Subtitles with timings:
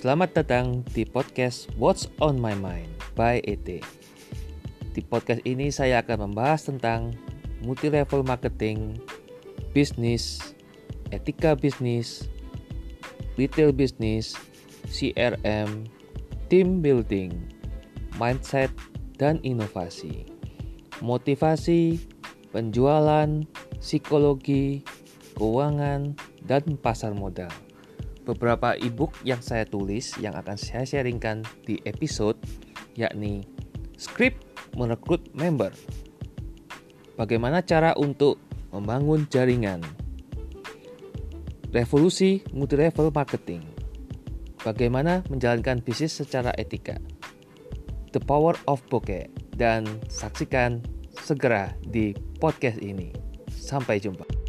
[0.00, 3.68] Selamat datang di podcast What's on My Mind by ET.
[4.96, 7.12] Di podcast ini saya akan membahas tentang
[7.60, 8.96] multi level marketing,
[9.76, 10.56] bisnis,
[11.12, 12.32] etika bisnis,
[13.36, 14.40] retail bisnis,
[14.88, 15.84] CRM,
[16.48, 17.36] team building,
[18.16, 18.72] mindset,
[19.20, 20.24] dan inovasi,
[21.04, 22.00] motivasi,
[22.56, 23.44] penjualan,
[23.84, 24.80] psikologi,
[25.36, 26.16] keuangan,
[26.48, 27.52] dan pasar modal
[28.24, 32.36] beberapa ebook yang saya tulis yang akan saya sharingkan di episode
[32.94, 33.44] yakni
[33.96, 34.40] Script
[34.76, 35.72] Merekrut Member.
[37.20, 38.40] Bagaimana cara untuk
[38.72, 39.84] membangun jaringan?
[41.70, 43.62] Revolusi multi-level marketing.
[44.60, 46.98] Bagaimana menjalankan bisnis secara etika?
[48.10, 50.82] The Power of Bokeh dan saksikan
[51.14, 53.14] segera di podcast ini.
[53.52, 54.39] Sampai jumpa.